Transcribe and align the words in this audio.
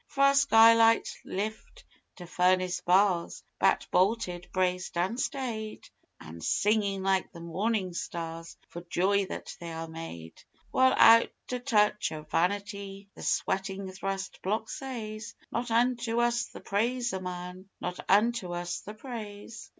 Fra' 0.07 0.33
skylight 0.33 1.07
lift 1.23 1.83
to 2.15 2.25
furnace 2.25 2.81
bars, 2.81 3.43
backed, 3.59 3.91
bolted, 3.91 4.47
braced 4.51 4.97
an' 4.97 5.15
stayed, 5.19 5.87
An' 6.19 6.41
singin' 6.41 7.03
like 7.03 7.31
the 7.31 7.39
Mornin' 7.39 7.93
Stars 7.93 8.57
for 8.69 8.81
joy 8.81 9.27
that 9.27 9.55
they 9.59 9.71
are 9.71 9.87
made; 9.87 10.41
While, 10.71 10.95
out 10.97 11.29
o' 11.51 11.59
touch 11.59 12.11
o' 12.11 12.23
vanity, 12.23 13.09
the 13.13 13.21
sweatin' 13.21 13.91
thrust 13.91 14.41
block 14.41 14.71
says: 14.71 15.35
"Not 15.51 15.69
unto 15.69 16.19
us 16.19 16.45
the 16.45 16.61
praise, 16.61 17.13
or 17.13 17.19
man 17.21 17.69
not 17.79 17.99
unto 18.09 18.53
us 18.53 18.79
the 18.79 18.95
praise!" 18.95 19.69